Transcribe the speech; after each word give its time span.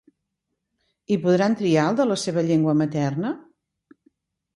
I 1.15 1.17
podran 1.25 1.57
triar 1.59 1.83
el 1.89 1.99
de 1.99 2.07
la 2.13 2.17
seva 2.21 2.45
llengua 2.47 2.75
materna? 2.81 3.35